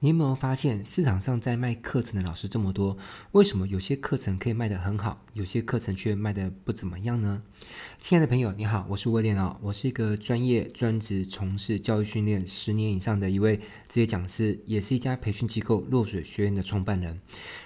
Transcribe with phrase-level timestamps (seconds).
[0.00, 2.98] 你有没有发现市场上在卖课程的老师这么多，
[3.32, 7.42] 为什么有些课程可以卖得很好，有些课程却卖得不怎么样呢？
[7.98, 17.18] 亲爱的朋友，你好，我是威廉哦，我是一个专业专职从事教育训练十年以上的一位职业讲师，也是一家培训机构落水学院的创办人。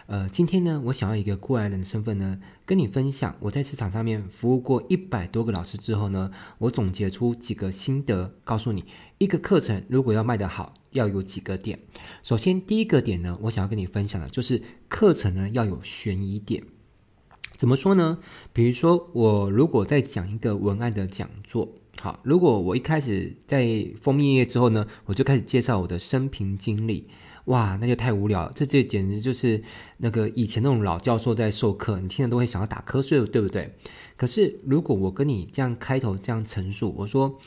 [0.06, 8.84] 呃，今天呢，我想要一个过来人的身份呢，跟你分享我在市场上面服务过一百多个老师之后呢，我总结出几个心得，告诉你
[9.20, 11.78] 一个课程如果要卖得好，要有几个点。
[12.22, 16.64] 首先，第一个点呢，我想要跟你分享的就是课程呢要有悬疑点。
[17.58, 18.18] 怎么说呢？
[18.54, 21.68] 比如说，我如果在讲一个文案的讲座，
[22.00, 27.06] 好，如果我一开始在封面页之后呢，我就开始介绍我的生平经历，
[27.44, 28.52] 哇，那就太无聊了。
[28.54, 29.62] 这这简直就是
[29.98, 33.76] 那个以前那种老教授在授课，你听了都会想要打瞌睡，对不对？
[34.16, 37.38] 可是如果我跟你这样开头这样陈述，我说，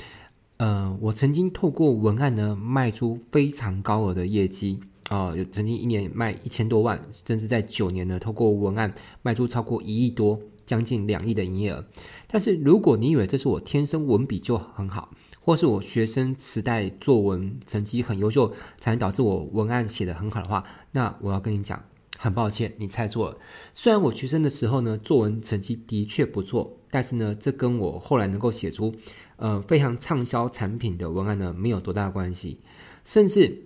[0.57, 4.79] 呃，我曾经透过文案呢卖出非常高额的业绩。
[5.09, 11.84] 啊，有曾经一年卖一千多万，甚至在九年呢，透过文案卖出超过一亿多，将近两亿的营业额。
[12.26, 21.84] 但是如果你以为这是我天生文笔就很好，或是我学生时代作文成绩很优秀，才能导致我文案写得很好的话，那我要跟你讲，
[22.18, 23.37] 很抱歉，你猜错了。
[23.74, 28.94] 虽然我学生的时候呢，作文成绩的确不错，但是呢，这跟我后来能够写出
[29.38, 32.62] 呃非常畅销产品的文案呢，没有多大关系，
[33.04, 33.63] 甚至。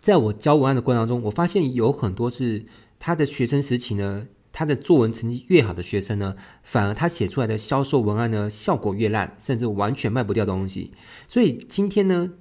[0.00, 2.66] 在我教文案的过程当中，我发现有很多是
[2.98, 10.92] 他的学生时期呢，他的作文成绩越好的学生呢，反而他写出来的销售文案呢，效果越烂，甚至完全卖不掉东西。
[11.26, 12.32] 所以今天呢，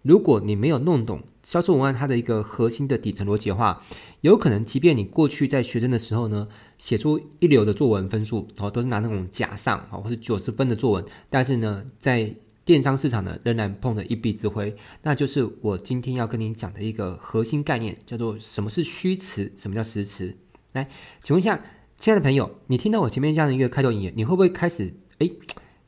[0.00, 3.84] 如果你没有弄懂销售文案它的一个核心的底层逻辑的话，
[4.22, 12.32] 有可能即便你过去在学生的时候呢，写出一流的作文分数，哦，都是拿那种甲上啊，或者九十分的作文，但是呢，在
[12.64, 20.36] 电商市场呢，仍然碰着一壁之灰，那就是我今天要跟你讲的一个核心概念，叫做什么是虚词，什么叫实词。
[20.72, 20.88] 来，
[21.20, 21.60] 请问一下，
[21.98, 25.28] 亲爱的朋友，你听到我前面这样的一个开头引言，你会不会开始哎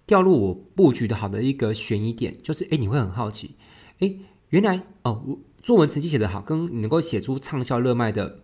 [0.06, 2.36] 掉入我布局的好的一个悬疑点？
[2.42, 3.52] 就是哎，你会很好奇，
[4.00, 4.12] 哎，
[4.48, 8.40] 原来哦我，作文成绩写得好，跟你能够写出畅销热卖的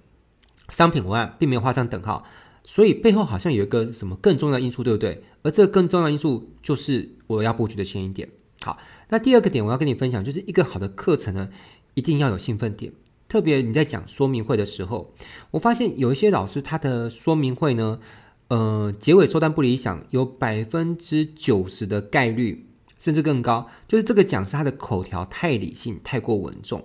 [0.70, 2.24] 商品文案，并没有画上等号。
[2.64, 5.22] 所以背后好像有一个什么更重要的因素，对不对？
[5.42, 8.26] 而这个更重要的因素就是我要布局的前一点。
[8.62, 8.78] 好，
[9.10, 11.50] 那第二个点我要跟你分享，就是一个好的课程呢，
[11.92, 12.90] 一定要有兴奋点。
[13.28, 15.12] 特别你在讲说明会的时候，
[15.50, 18.00] 我发现有一些老师他的说明会呢，
[18.48, 22.66] 呃，结尾收单不理想，有百分之九十的概率，
[22.98, 26.82] 甚至更高，就是这个讲师他的口条太理性，太过稳重。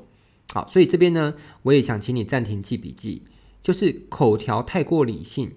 [0.53, 1.33] 好，所以这边呢，
[1.63, 3.23] 我也想请你暂停记笔记，
[3.63, 5.51] 就是口条太过理性。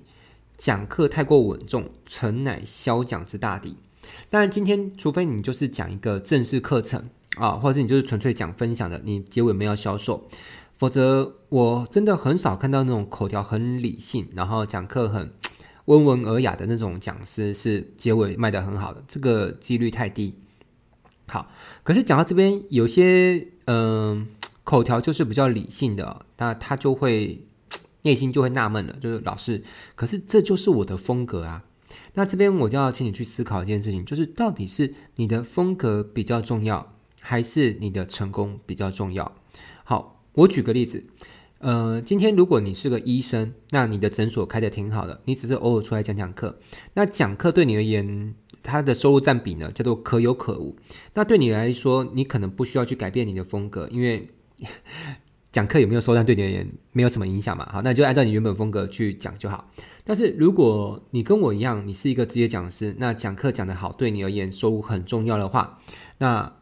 [0.57, 3.77] 讲课太过稳重，诚乃销讲之大敌。
[4.29, 10.29] 当然，今天除非你就是讲一个正式课程啊，或者是你就是纯粹讲分享的，你结尾没有销售，
[10.77, 15.33] 否则我真的很少看到那种口条很理性，然后讲课很
[15.85, 20.35] 温文尔雅的那种讲师是结尾卖得很好的，这个几率太低。
[21.29, 21.49] 好，
[21.85, 24.27] 可是讲到这边，有些嗯、
[24.69, 27.41] 口条就是比较理性的，那他就会。
[28.03, 29.61] 内心就会纳闷了，就是老师，
[29.97, 31.65] 可是这就是我的风格啊。
[32.15, 39.35] 那这边我就要请你去思考一件事情，就是到底是你的风格比较重要，还是你的成功比较重要？
[39.83, 41.05] 好，我举个例子，
[41.59, 46.61] 呃，今天如果你是个医生，那你的诊所开得挺好的，你只是偶尔出来讲讲课，
[46.95, 50.77] 那讲课对你而言，它的收入占比呢，叫做可有可无。
[51.15, 54.31] 那对你来说，你可能不需要去改变你的风格，因为。
[55.51, 57.67] 讲课有没有收单对你而言没有什么影响嘛？
[57.73, 59.71] 好，那就按照你原本风格去讲就好。
[60.05, 65.81] 但是如果你跟我一样，你是一个职业讲师，那讲课讲得好，对你而言收入很重要的话，
[66.19, 66.53] 那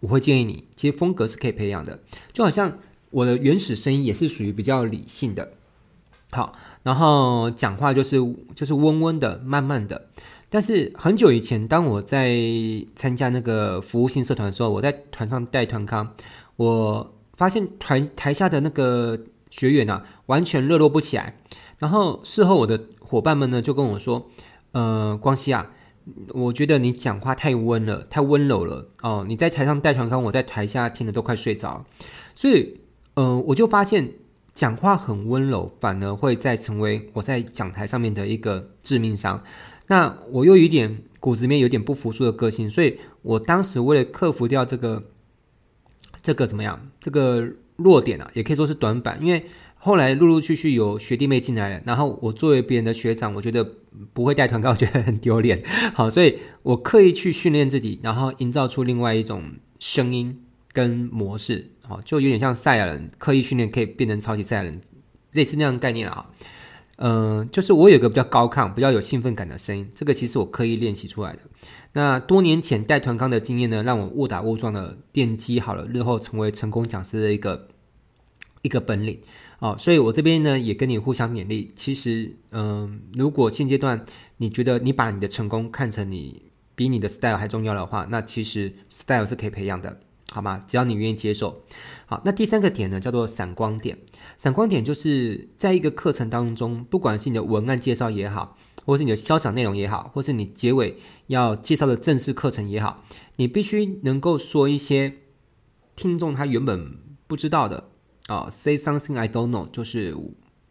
[0.00, 2.00] 我会建议你，其实风格是可以培养的。
[2.32, 2.78] 就好像
[3.10, 5.52] 我的原始声音也是属于比较理性的，
[6.30, 8.16] 好，然后讲话就是
[8.54, 10.08] 就是温温的、慢慢的。
[10.50, 12.38] 但是很久以前，当我在
[12.94, 16.14] 参加那个服务性社团的时候，我在团上带团康，
[16.56, 17.13] 我。
[17.36, 19.18] 发现台台下的那个
[19.50, 21.38] 学员啊，完全热络不起来。
[21.78, 24.30] 然后事后我的伙伴们呢就跟我说
[24.72, 25.72] ：“呃，光熙啊，
[26.28, 29.24] 我觉得你讲话太温了，太温柔了哦。
[29.28, 31.84] 你在台上带团康，我在台下听得都快睡着。
[32.34, 32.80] 所以，
[33.14, 34.12] 呃，我就发现
[34.54, 39.42] 讲话很温柔，反而会再成为我在讲台上面的一个致命伤。
[39.88, 45.02] 那我又有点骨子里面有点不服输的个性，所以我当时为了克服掉这个。”
[46.24, 46.80] 这个怎么样？
[46.98, 49.44] 这个弱点啊，也可以说是短板，因为
[49.76, 53.62] 后来陆陆续续有学弟妹进来了，然后我作为别人的学长，我觉得
[54.14, 55.62] 不会带团，我觉得很丢脸。
[55.92, 59.42] 好，所以我刻意去训练自己，然后营造出另外一种
[59.78, 60.40] 声音，
[60.72, 64.80] 跟模式，哦，就有点像赛亚人刻意训练可以变成超级赛亚人，
[65.32, 66.26] 类似那样的概念啊。
[66.96, 71.40] 嗯、就是我有个比较高亢、比较有兴奋感的声音，这个其实我刻意练习出来的。
[71.94, 77.68] 那多年前带团康的经验呢，让我误打误撞的奠基好了日后成为成功讲师的一个
[78.62, 79.20] 一个本领。
[79.60, 81.72] 哦，所以我这边呢也跟你互相勉励。
[81.74, 84.04] 其实，嗯、如果现阶段
[84.36, 86.42] 你觉得你把你的成功看成你
[86.74, 90.00] 比你的 style 还重要的话，那其实 style 是可以培养的，
[90.30, 90.62] 好吗？
[90.66, 91.62] 只要你愿意接受。
[92.06, 93.96] 好，那第三个点呢，叫做闪光点。
[94.36, 100.96] 闪光点就是在一个课程当中，不管是你的文案介绍也好，或是你的销讲内容也好，或是你结尾
[101.28, 103.04] 要介绍的正式课程也好，
[103.36, 105.14] 你必须能够说一些
[105.96, 107.88] 听众他原本不知道的
[108.26, 110.12] 啊、Say something I don't know，就是，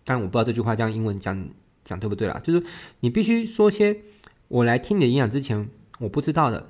[0.06, 1.50] 当然我不知道这句话这样英文讲
[1.84, 2.64] 讲对不对啦，就是
[3.02, 3.98] 你必须说些
[4.48, 5.70] 我来听你的演讲之前
[6.00, 6.68] 我不知道的，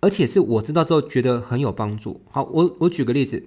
[0.00, 2.20] 而且是我知道之后觉得很有帮助。
[2.30, 3.44] 好，我我举个例子。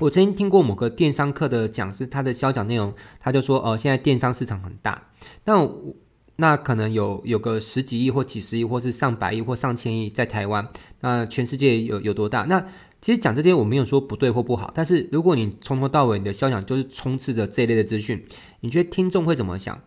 [0.00, 5.10] 我曾经听过某个电商课的讲师，他的销讲内容，他就说，呃，现在电商市场很大，
[5.44, 5.94] 但我
[6.36, 10.68] 那可能有有个十几亿或几十亿，或是上百亿或上千亿在台湾，
[11.00, 12.44] 那全世界有有多大？
[12.44, 12.60] 那
[13.00, 18.24] 其实讲这些我没有说不对或不好，但是如果你从头到尾你的肖想就是充斥着这一类的资讯，
[18.60, 19.80] 你觉得听众会怎么想？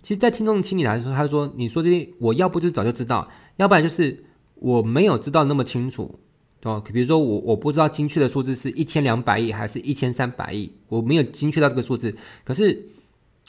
[0.00, 4.24] 其实，在听众心里来说，他说，你说这些，我要不就早就知道，要不然就是
[4.54, 6.18] 我没有知道那么清楚。
[6.62, 12.14] 哦，比如说我我不知道精确的数字是一千两百亿还是一千三百亿，我没有精确到这个数字。
[12.44, 12.88] 可是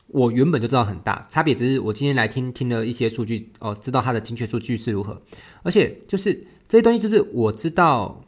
[0.09, 5.21] 我原本就知道很大，差别只是我今天来听听了一些数据，哦，知道它的精确数据是如何。
[5.63, 6.33] 而且就是
[6.67, 8.21] 这些东西，就是我知道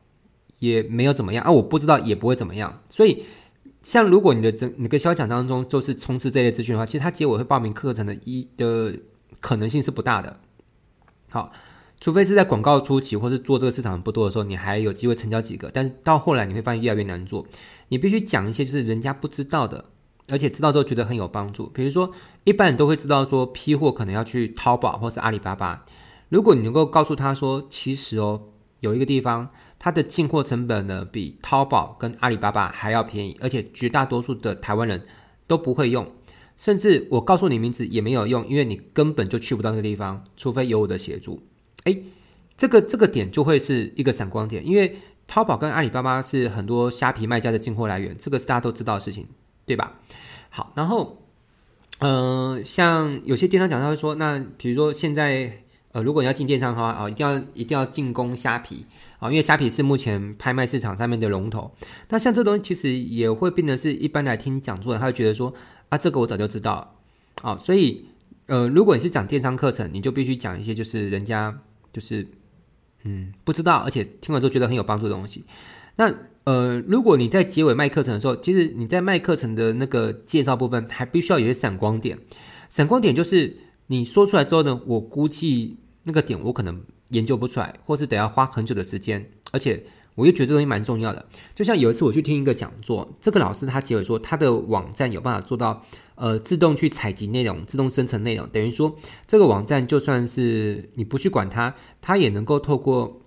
[0.60, 2.82] 也没有怎么样啊，我不知道也不会怎么样。
[2.90, 3.24] 所以，
[3.82, 8.94] 像如果你的整你的销讲当中就是充斥这些资讯的话，其实他结尾会报名课程的一的
[9.40, 10.40] 可能性是不大的。
[11.30, 11.52] 好。
[12.04, 15.70] 除非是在广告初期，或是做这个市场不多的时候，你还有机会成交几个。
[15.72, 17.46] 但是到后来，你会发现越来越难做。
[17.90, 19.86] 你必须讲一些就是人家不知道的，
[20.32, 21.68] 而且知道之后觉得很有帮助。
[21.68, 22.12] 比如说，
[22.46, 25.86] 一般人都会知道说批货可能要去淘宝或是阿里巴巴。
[26.30, 28.42] 如果你能够告诉他说，其实哦，
[28.80, 35.06] 有一个地方它的进货成本呢比淘宝跟阿里巴巴还要便宜，而且绝大多数的台湾人
[35.46, 36.08] 都不会用，
[36.56, 41.44] 甚至我告诉你名字也没有用，因为你根本就去不到那个地方，除非有我的协助。
[41.84, 41.98] 哎，
[42.56, 44.96] 这个这个点就会是一个闪光点，因为
[45.28, 49.28] 淘宝跟阿里巴巴是很多虾皮卖家的进货来源，这个是大家都知道的事情，
[49.66, 50.00] 对吧？
[50.54, 51.24] 好，然后，
[52.00, 55.64] 嗯、像有些电商讲他会说，那比如说现在，
[55.94, 58.86] 呃，如果你要进电商的话，啊、一定要一定要进攻虾皮
[59.18, 61.72] 啊、因为虾皮是目前拍卖市场上面的龙头。
[62.10, 65.52] 那像这东西其实也会变得是一般来听讲座的，他会觉得说，
[65.90, 66.96] 啊，这个我早就知道，
[67.42, 68.06] 啊、所以，
[68.46, 71.60] 呃，如果你是讲电商课程，你就必须讲一些就是人家。
[71.94, 72.26] 就是，
[73.04, 75.44] 嗯，不知道，而且听完之后觉得很有帮助的东西。
[75.96, 82.18] 那呃，如果你在结尾卖课程的时候，其实你在卖课程的那个介绍部分，还必须要有些闪光点。
[82.70, 83.58] 闪光点就是
[83.88, 89.84] 你说出来之后呢，我估计那个点我可能研究不出来，或是得要花很久的时间，而且
[90.16, 91.26] 我又觉得这东西蛮重要的。
[91.54, 95.84] 就像有一次我去听一个讲座，这个老师他结尾说他的网站有办法做到。
[96.16, 98.96] 呃，自动去采集内容，自动生成内容，等于说
[99.28, 103.24] 这个网站就算是你不去管它，它也能够透过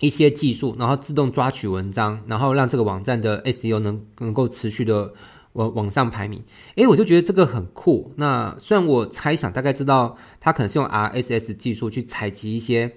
[0.00, 5.12] 一些技术，然后自动抓取文章，然后让这个网站的 SEO 能能够持续的
[5.54, 6.42] 往往上排名。
[6.76, 8.12] 诶，我就觉得这个很酷。
[8.16, 12.92] 那虽然我猜想大概知道它可能是用 RSS 技术去采集一些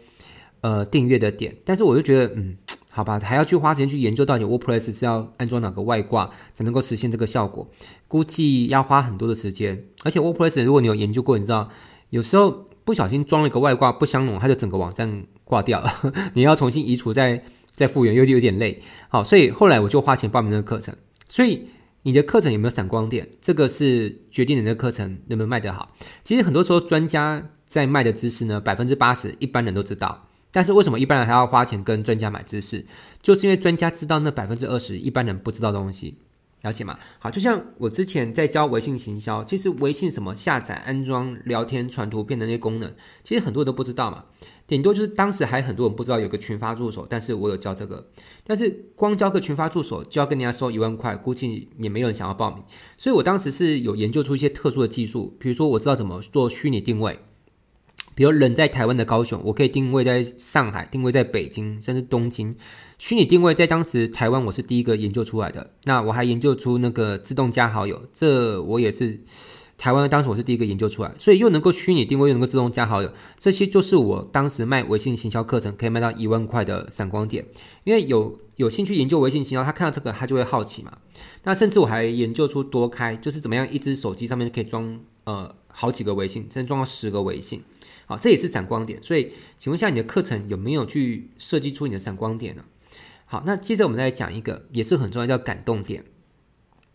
[0.62, 2.58] 呃订阅的点，但是我就觉得嗯。
[2.94, 7.66] 好吧，还要去花时间去研究到底 WordPress 是要安装哪个外挂才能够实现这个效果，
[8.10, 9.82] 估计要花很多的时间。
[10.04, 11.70] 而且 WordPress 如果你有研究过，你知道
[12.10, 12.52] 有时候
[12.84, 15.94] 不小心装了一个外挂不相容，它就整个网站挂掉了，
[16.34, 17.44] 你要重新移除再
[17.74, 18.82] 再复原，有点有点累。
[19.10, 20.96] 好，所以后来我就花钱报名这个课程。
[21.28, 21.68] 所以
[22.04, 23.28] 你的课程有没有闪光点？
[23.42, 25.94] 这个是决定你的课程能不能卖得好。
[26.24, 30.26] 其实很多时候专家在卖的知识呢，百分之八十一般人都知道。
[30.54, 32.86] 但是为什么一般人还要花钱跟专家买知识？
[33.22, 36.18] 就是因为专家知道那百分之二十一般人不知道的东西，
[36.62, 36.98] 了解吗？
[37.20, 42.94] 好，就像我之前在教微信行销，其实微信什么下载、安装、聊天、传图片的那些功能，
[43.24, 44.24] 其实很多人都不知道嘛。
[44.72, 48.08] 顶多就是当时还很多人不知道有个群发助手，但是我有教这个。
[48.46, 52.64] 但是光教个群发助手就要跟人家收一万块，估计也没有人想要报名。
[52.98, 57.20] 所以我当时是有研究出一些特殊的技术，比如说我知道怎么做虚拟定位。
[58.16, 62.56] 比如人在台湾的高雄，我可以定位在上海，定位在北京，甚至东京。
[62.98, 65.72] 虚拟定位在当时台湾我是第一个研究出来的。
[65.84, 69.20] 那我还研究出那个自动加好友，这我也是
[69.82, 77.44] 台湾当时我是第一个研究出来，所以又能够虚拟定位，又能够自动加好友，这些就是我当时卖微信行销课程可以卖到一万块的闪光点。
[77.84, 80.96] 因为有有兴趣研究微信行销，他看到这个他就会好奇嘛。
[81.46, 87.64] 那甚至我还研究出多开，就是怎么样一只手机上面可以装呃好几个微信，甚至装到十个微信。
[88.06, 89.02] 好，这也是闪光点。
[89.02, 92.64] 所以，请问一下，你的课程有没有去设计出你的闪光点呢？
[93.26, 96.04] 好，那接着我们再讲一个，也是很重要，叫感动点。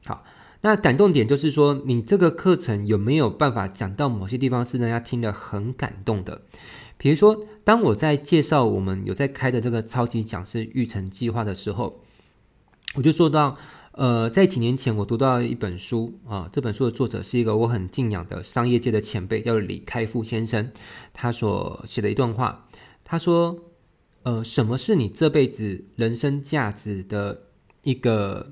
[0.05, 0.23] 好，
[0.67, 6.43] 那感动点就是说，你这个课程有没有办法讲到某些地方是让大家听得很感动的？
[6.99, 12.01] 比如说，当我在介绍我们有在开的这个超级讲师育成计划的时候，
[12.97, 13.57] 我就说到，
[13.93, 20.73] 呃，在几年前我读到一本书啊，这本书的作者是一个我很敬仰的商业界的前辈，叫李开复先生，
[21.15, 22.67] 他所写的一段话，
[23.05, 23.61] 他说。
[24.25, 27.43] 呃，什么是你这辈子人生价值的
[27.83, 28.51] 一个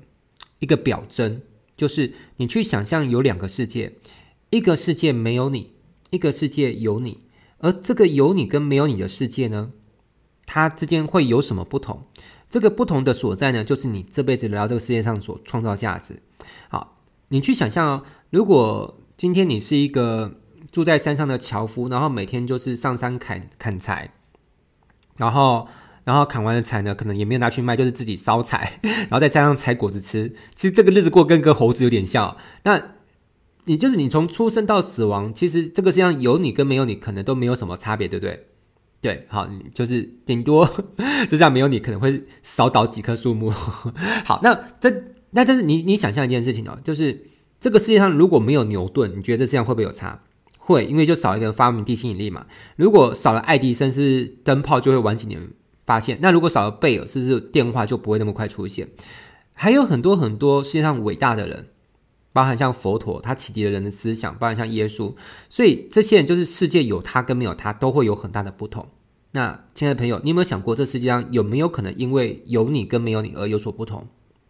[0.59, 1.41] 一个表征？
[1.75, 3.93] 就是你去想象有两个世界，
[4.49, 5.73] 一个世界没有你，
[6.09, 7.21] 一个世界有你。
[7.59, 9.71] 而这个有你跟没有你的世界呢，
[10.45, 12.03] 它之间会有什么不同？
[12.49, 16.21] 这个不同的所在呢，就是你这辈子来到这个世界上所创造价值。
[16.69, 16.97] 好，
[17.29, 20.39] 你去想象哦，如果今天你是一个
[20.71, 24.11] 住在山上的樵夫，然后每天就是上山砍砍柴。
[25.17, 25.67] 然后，
[26.05, 30.33] 然后砍完的柴呢，可能也没有拿去卖，就是自己烧柴， 然后再加上采果子吃。
[30.55, 32.37] 其实这个日子过跟个猴子有点像。
[32.63, 32.81] 那
[33.65, 38.45] 你就是你从出生到死亡，其实这个世界上有你跟没有你，可能都没有什么差别，对不对？
[39.01, 40.65] 对，好，就是顶多
[41.27, 43.49] 就这样没有你，可能会少倒几棵树木。
[44.23, 47.25] 好，那这那这是你你想象一件事情哦，就是
[47.59, 50.21] 这个世界上如果没有牛顿，你觉得这世界上会不会有差？
[50.59, 52.45] 会，因为就少一个发明地心引力嘛。
[52.75, 55.39] 如果少了爱迪生，是灯泡就会晚几年
[55.85, 56.17] 发现？
[56.21, 58.87] 那如果少了贝尔，是不是电话就不会那么快出现？
[59.53, 61.67] 还有很多很多世界上伟大的人，
[62.33, 65.13] 包含像佛陀，他启迪了人的思想；包含像耶稣，
[65.49, 68.85] 所以这些人就是世界有他跟没有他都会有很大的不同。
[69.31, 74.07] 那亲爱的朋友，你有没有想过，这世界上有没有可能因为有你跟没有你而有所不同？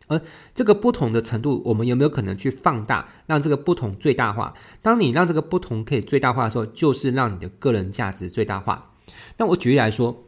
[0.08, 0.22] 而
[0.54, 4.54] 这个不同的程度，我们有没有可能去放大，让这个不同最大化？
[4.84, 8.94] 当你让这个不同可以最大化的时候，就是让你的个人价值最大化。
[9.38, 10.24] 那我举例来说，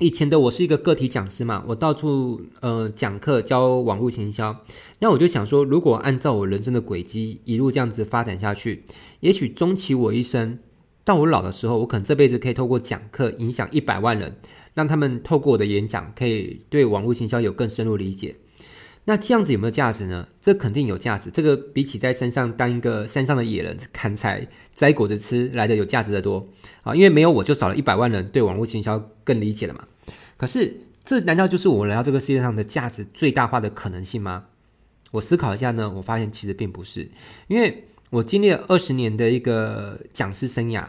[0.00, 4.64] 以前的我是一个个体讲师嘛，我到处呃讲课教网络行销。
[5.00, 8.84] 那我就想说，如果按照我人生的轨迹一路这样子发展下去，
[9.20, 10.58] 也许终其我一生，
[11.04, 14.36] 到我老的时候，我可能这辈子可以透过讲课影响一百万人，
[14.72, 18.36] 让他们透过我的演讲，可以对网络行销有更深入理解。
[19.04, 20.28] 那这样子有没有价值呢？
[20.40, 21.30] 这肯定有价值。
[21.30, 26.48] 这个比起在山上当一个山上的野人砍柴摘果子吃来的有价值的多
[26.82, 26.94] 啊！
[26.94, 29.84] 因为没有我就少了一百万人对网络行销更理解了嘛。
[30.40, 34.46] 可是这难道就是我来到这个世界上的价值最大化的可能性吗？
[35.10, 37.10] 我思考一下呢，我发现其实并不是。
[37.46, 40.86] 因为我经历了二十年的一个讲师生涯，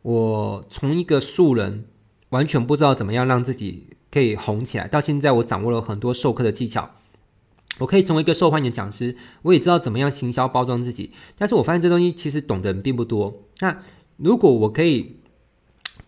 [0.00, 1.84] 我从一个素人
[2.30, 6.92] 完全不知道怎么样让自己可以红起来，到现在我掌握了很多授课的技巧。
[7.76, 13.42] 我可以成为一个受欢迎的讲师，我也知道怎么样行销包装自己，但是我发现这东西其实懂的人并不多。
[13.58, 13.78] 那
[14.16, 15.16] 如果我可以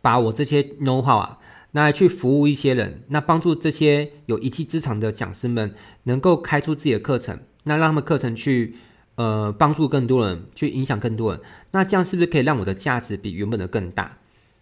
[0.01, 1.39] 把我这些 know how 啊，
[1.73, 8.77] 拿来去服务一些人，那帮助这些有一技之长的讲师们能够开出自己的课程，那让他们课程去
[9.17, 11.41] 呃帮助更多人，去影响更多人，
[11.73, 14.19] 那这样是不是可以让我的价值比原本的更大？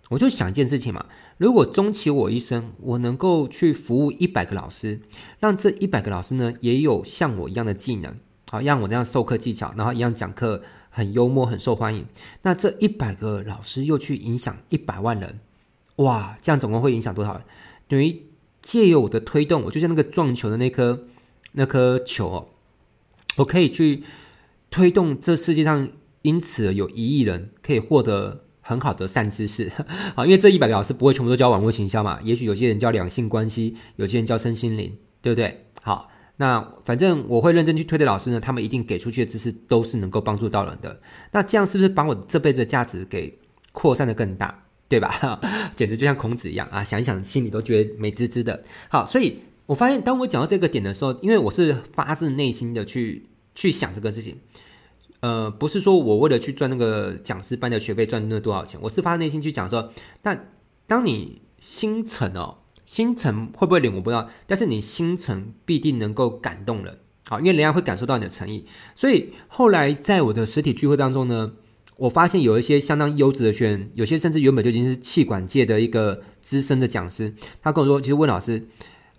[0.09, 1.05] 我就想一件事情嘛，
[1.37, 5.01] 如果终其我一生，我能够去服务一百个老师，
[5.41, 8.15] 让这一百个老师呢也有像我一样的技能，
[8.49, 12.07] 好，让我这样授课技巧，然后一样讲课很幽默、很受欢迎。
[12.43, 15.41] 那这一百个老师又去影响一百万人，
[15.97, 17.43] 哇，这样总共会影响多少人？
[17.89, 18.27] 等于
[18.63, 21.07] 借由我的推动，我就像那个撞球的那颗
[21.53, 22.49] 那颗球哦，
[23.37, 24.05] 我可以去
[24.71, 25.89] 推动这世界上，
[26.23, 28.43] 因此有一亿人可以获得。
[28.69, 29.71] 很好的善知识，
[30.17, 35.67] 好，因为这一百个老师不会全部都教网络行销嘛，也许有些人教两性关系，有些人教身心灵，对不对？
[35.83, 41.01] 好，那反正我会认真去推的老师呢，他们一定给出去的知识都是能够帮助到人的。
[41.31, 43.39] 那这样是不是把我这辈子的价值给
[43.71, 45.41] 扩散的更大，对吧？
[45.75, 48.63] 简直就像孔子一样啊，想一想心里都觉得美滋滋的。
[48.89, 54.39] 好，所以我发现当我讲到这个点的时候，因为我是发自内心的去去想这个事情。
[55.21, 60.53] 呃，不是说我为了去赚那个讲师班的学费赚那多少钱，我是发自内心去讲说，但
[60.87, 68.67] 当你心诚哦，心诚会不会灵我不知道，但是你心诚必定能够感动人，好，因为人家会感受到你的诚意。
[68.95, 71.55] 所以后来在我的实体聚会当中呢，
[71.97, 78.63] 我发现有一些相当优质的学员，有些甚至原本就已经是气管界的一个资深的讲师，他跟我说，其实温老师，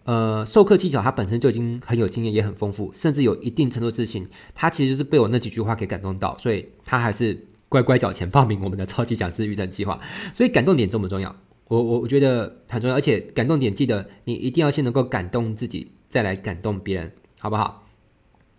[0.04, 4.28] 呃，授课技巧他本身就已经很有经验，也很丰富，甚至有一定程度自信。
[4.54, 10.00] 他其实就是被我那几句话给感动到，所以他还是乖乖缴钱报名我们的超级讲师育成计划。
[10.32, 11.36] 所以感动点重不重要？
[11.68, 17.87] 我我我觉得很重要，而且感动点记得你一定要先能够感动自己，再来感动别人，好不好？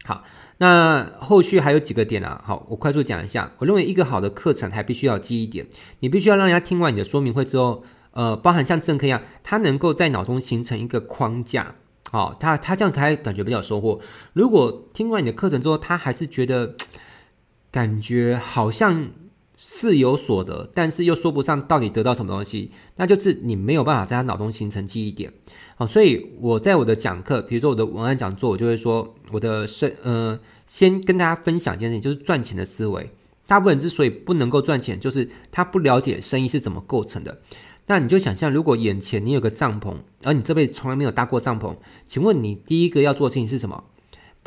[0.04, 0.24] 好，
[0.58, 2.42] 那后续还有几个点啊？
[2.44, 3.52] 好，我快速讲一下。
[3.58, 5.66] 我认为一个好的课程还必须要记忆点，
[6.00, 7.84] 你必须要让人家听完你的说明会之后。
[8.12, 11.74] 呃，包含像正课一样，他能够在脑中形成一个框架，
[12.10, 14.00] 好、哦，他他这样才感觉比较收获。
[14.32, 16.74] 如果听完你的课程之后，他还是觉得
[17.70, 19.10] 感觉好像
[19.60, 25.32] 是有所得，但是又说不上到底得到什么东西，那就是你没有办法在他脑中形成记忆点。
[25.74, 33.10] 好、哦，所以我在我的讲课，比如说我的文案讲座，我就会说我的生呃，先跟大家分享一件事情，就是赚钱的思维。
[33.46, 37.40] 大部分人之所以不能够赚钱，就是他不了解生意是怎么构成的。
[37.86, 41.74] 那你就想象，如果眼前你有个帐篷，而你这辈子从来没有搭过帐篷，
[42.06, 43.82] 请问你第一个要做的事情是什么？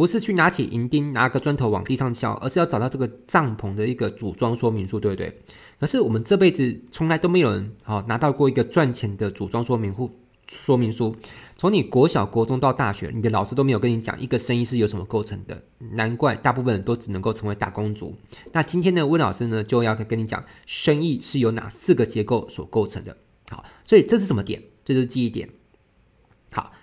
[0.02, 5.32] 不是去拿起银钉，拿个砖头往地上敲，而是要找到这个帐篷的一个组装说明书，对不对？
[5.80, 10.10] 可是我们这辈子从来都没有人好拿到过一个赚钱的组装说明书。
[10.48, 11.16] 说明书，
[11.56, 18.16] 从你国小、国中到大学，你的老师都没有跟你讲一个生意是由什么构成的，难怪大部分人都只能够成为打工族。
[18.52, 23.16] 那今天呢温老师呢，就要跟你讲，生意是由哪四个结构所构成的。
[23.52, 24.60] 好，所以这是什么点？
[24.84, 25.48] 这就是记忆点。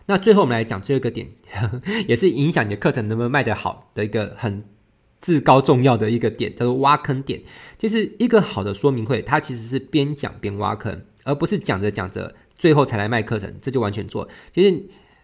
[0.08, 1.28] 那最后我们来讲最后一个点，
[2.08, 4.64] 也是影响你的课程能不能卖得好的一个很
[5.20, 7.40] 至高重要的一个点，叫做挖坑点。
[7.76, 14.26] 就是一个好的说明会，它其实是边讲边挖坑，而不是讲着讲着最后才来卖课程，这就完全错。
[14.50, 14.82] 其实，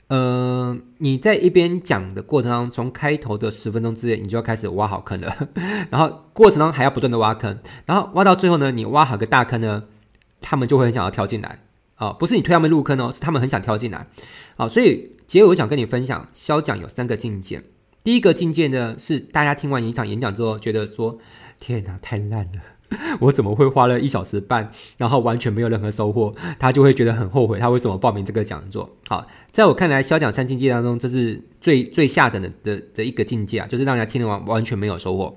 [0.09, 5.49] 呃，你在一边讲的过程当中，从开头的十分钟之内，你就要开始挖好坑了，
[5.91, 9.85] 然后过程当中还要不断的挖坑，然后挖到最后呢，你挖好个大坑呢。
[10.47, 11.59] 他们就会很想要跳进来
[11.97, 14.07] 啊、不是你推他们入坑哦，是他们很想跳进来。
[14.57, 17.63] 好、所以结尾我想跟你分享，销讲有三个境界。
[18.03, 21.19] 第一个境界呢，是大家听完一场演讲之后，觉得说
[21.59, 22.61] ：“天哪，太烂了！
[23.21, 28.95] 我怎么会花了一小时半，然后完全没有任何收获？”他就会觉得很后悔，他为什么报名这个讲座？
[29.09, 35.35] 好，在我看来，销讲三境界当中，这是最最下等的的的一个境界啊，就是让人家听完完全没有收获。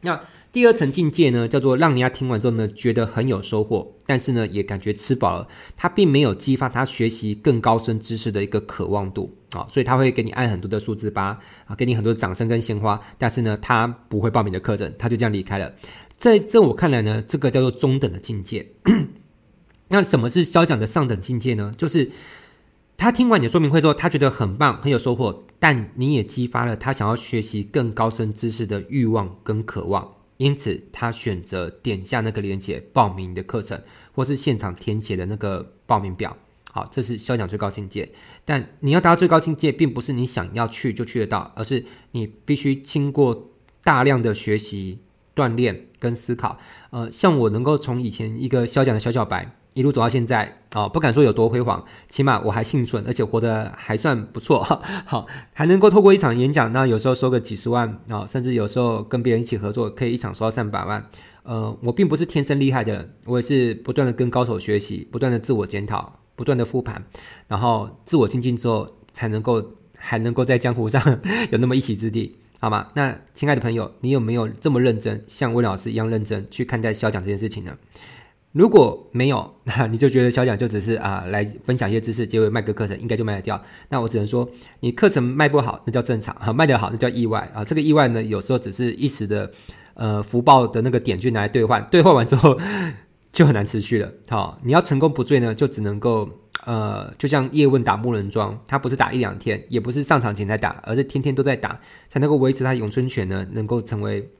[0.00, 0.18] 那
[0.54, 5.48] 第二层境界呢，叫做让人家听完之后呢，觉得很有收获，但是呢，也感觉吃饱了。
[5.76, 15.74] 他并没有激发他学习更高深知识的一个渴望度啊，所以他会给你按很多的数字八啊，给你很多掌声跟鲜花，但是呢，他不会报名的课程，他就这样离开了。
[16.18, 18.64] 在这我看来呢，这个叫做中等的境界。
[19.88, 21.72] 那什么是肖讲的上等境界呢？
[21.76, 22.12] 就是
[22.96, 30.13] 他听完你的说明会之后，他觉得很棒，很有收获，但你也激发了他想要学习更高深知识的欲望跟渴望。
[30.36, 33.80] 因此，他选择点下那个链接报名的课程，
[34.12, 36.36] 或是现场填写的那个报名表。
[36.72, 38.10] 好，这是销讲最高境界。
[38.44, 44.98] 但你要达到最高境界，并不是你想要去就去得到，而是你必须经过大量的学习、
[45.36, 46.58] 锻炼跟思考。
[46.90, 49.56] 呃，像我能够从以前一个销讲的小小白。
[49.74, 54.62] 一路走到现在，哦，不敢说有多辉煌，起码我还幸存，而且活得还算不错，
[55.04, 61.04] 好，还能够透过一场演讲，那有时候收个几十万，啊、甚至有时候跟别人一起合作，可以一场收到上百万。
[61.42, 67.04] 呃，我并不是天生厉害的，我也是不断的跟高手学习，不断的自我检讨，不断的复盘，
[67.48, 69.62] 然后自我精进之后，才能够
[69.98, 71.02] 还能够在江湖上
[71.52, 72.88] 有那么一席之地，好吗？
[72.94, 77.76] 那亲爱的朋友，你有没有这么认真，像温老师一样认真去看待小讲这件事情呢？
[78.54, 83.60] 如果没有， 那你就觉得小蒋就只是啊来分享一些知识，结果卖个课程应该就卖得掉。
[83.88, 87.64] 那我只能说，你课程卖不好，那叫正常；哈， 卖得好，那叫意外啊。
[87.64, 89.50] 这个意外呢，有时候只是一时的，
[89.94, 92.56] 呃，福报的那个点去拿来兑换，兑换完之后
[93.32, 94.08] 就很难持续了。
[94.28, 96.28] 好，你要成功不坠呢，就只能够
[96.64, 104.30] 呃，就像叶问打木人桩，他不是打一两天，也不是上场前才打，而是天天都在打，才能够维持他咏春拳呢，能够成为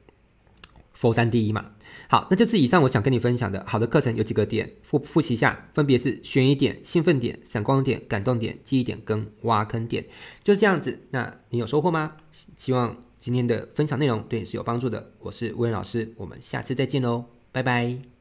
[0.93, 1.65] 佛山第一嘛。
[2.09, 3.65] 好，那这次以上我想跟你分享的。
[3.67, 10.05] 好的课程有几个点，复复习一下，分别是悬疑点、兴奋点、闪光点、感动点、记忆点跟挖坑点，
[10.43, 11.01] 就是这样子。
[11.11, 12.13] 那你有收获吗？
[12.57, 15.13] 希望今天的分享内容对你是有帮助的。
[15.19, 18.14] 我是温老师，我们下次再见喽，拜拜。